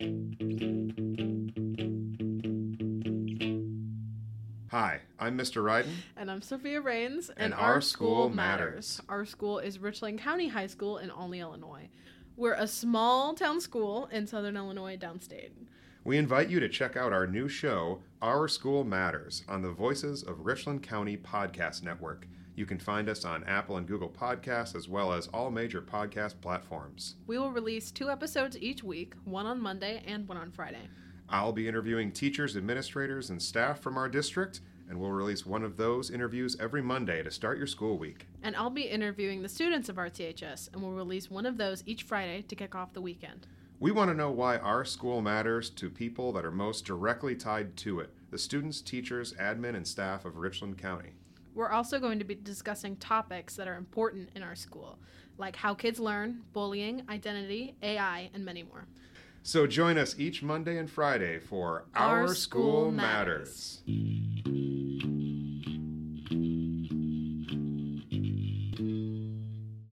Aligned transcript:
Hi, 0.00 0.06
I'm 5.18 5.36
Mr. 5.36 5.62
Ryden. 5.62 5.92
And 6.16 6.30
I'm 6.30 6.40
Sophia 6.40 6.80
Ranes, 6.80 7.30
And 7.36 7.52
our 7.52 7.82
school 7.82 8.30
matters. 8.30 9.02
Our 9.10 9.26
school 9.26 9.58
is 9.58 9.78
Richland 9.78 10.18
County 10.20 10.48
High 10.48 10.68
School 10.68 10.96
in 10.96 11.10
Olney, 11.10 11.40
Illinois. 11.40 11.90
We're 12.34 12.54
a 12.54 12.66
small 12.66 13.34
town 13.34 13.60
school 13.60 14.08
in 14.10 14.26
southern 14.26 14.56
Illinois, 14.56 14.96
downstate. 14.96 15.50
We 16.02 16.16
invite 16.16 16.48
you 16.48 16.60
to 16.60 16.68
check 16.70 16.96
out 16.96 17.12
our 17.12 17.26
new 17.26 17.46
show, 17.46 18.00
Our 18.22 18.48
School 18.48 18.84
Matters, 18.84 19.44
on 19.50 19.60
the 19.60 19.72
Voices 19.72 20.22
of 20.22 20.46
Richland 20.46 20.82
County 20.82 21.18
Podcast 21.18 21.82
Network. 21.82 22.26
You 22.60 22.66
can 22.66 22.78
find 22.78 23.08
us 23.08 23.24
on 23.24 23.42
Apple 23.44 23.78
and 23.78 23.88
Google 23.88 24.10
Podcasts 24.10 24.76
as 24.76 24.86
well 24.86 25.14
as 25.14 25.28
all 25.28 25.50
major 25.50 25.80
podcast 25.80 26.42
platforms. 26.42 27.14
We 27.26 27.38
will 27.38 27.50
release 27.50 27.90
two 27.90 28.10
episodes 28.10 28.58
each 28.58 28.84
week, 28.84 29.14
one 29.24 29.46
on 29.46 29.58
Monday 29.58 30.02
and 30.06 30.28
one 30.28 30.36
on 30.36 30.50
Friday. 30.50 30.90
I'll 31.30 31.54
be 31.54 31.66
interviewing 31.66 32.12
teachers, 32.12 32.58
administrators, 32.58 33.30
and 33.30 33.40
staff 33.40 33.80
from 33.80 33.96
our 33.96 34.10
district, 34.10 34.60
and 34.90 35.00
we'll 35.00 35.10
release 35.10 35.46
one 35.46 35.62
of 35.62 35.78
those 35.78 36.10
interviews 36.10 36.54
every 36.60 36.82
Monday 36.82 37.22
to 37.22 37.30
start 37.30 37.56
your 37.56 37.66
school 37.66 37.96
week. 37.96 38.26
And 38.42 38.54
I'll 38.54 38.68
be 38.68 38.82
interviewing 38.82 39.40
the 39.40 39.48
students 39.48 39.88
of 39.88 39.96
RCHS, 39.96 40.74
and 40.74 40.82
we'll 40.82 40.92
release 40.92 41.30
one 41.30 41.46
of 41.46 41.56
those 41.56 41.82
each 41.86 42.02
Friday 42.02 42.42
to 42.42 42.54
kick 42.54 42.74
off 42.74 42.92
the 42.92 43.00
weekend. 43.00 43.46
We 43.78 43.90
want 43.90 44.10
to 44.10 44.14
know 44.14 44.30
why 44.30 44.58
our 44.58 44.84
school 44.84 45.22
matters 45.22 45.70
to 45.70 45.88
people 45.88 46.30
that 46.32 46.44
are 46.44 46.50
most 46.50 46.84
directly 46.84 47.36
tied 47.36 47.78
to 47.78 48.00
it 48.00 48.10
the 48.30 48.36
students, 48.36 48.82
teachers, 48.82 49.32
admin, 49.40 49.74
and 49.74 49.88
staff 49.88 50.26
of 50.26 50.36
Richland 50.36 50.76
County. 50.76 51.14
We're 51.54 51.70
also 51.70 51.98
going 51.98 52.18
to 52.18 52.24
be 52.24 52.34
discussing 52.34 52.96
topics 52.96 53.56
that 53.56 53.66
are 53.68 53.74
important 53.74 54.30
in 54.34 54.42
our 54.42 54.54
school, 54.54 54.98
like 55.38 55.56
how 55.56 55.74
kids 55.74 55.98
learn, 55.98 56.42
bullying, 56.52 57.02
identity, 57.08 57.74
AI, 57.82 58.30
and 58.34 58.44
many 58.44 58.62
more. 58.62 58.86
So 59.42 59.66
join 59.66 59.96
us 59.96 60.18
each 60.18 60.42
Monday 60.42 60.76
and 60.76 60.90
Friday 60.90 61.38
for 61.38 61.86
Our, 61.94 62.20
Our 62.22 62.34
School, 62.34 62.90
Matters. 62.90 63.82
Matters. 63.86 64.42